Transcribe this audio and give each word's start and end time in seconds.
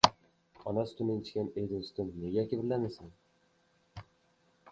•Ona 0.69 0.83
sutini 0.91 1.17
ichgan 1.23 1.51
ey 1.59 1.67
do‘stim, 1.73 2.09
nega 2.23 2.47
kibrlanasan? 2.55 3.15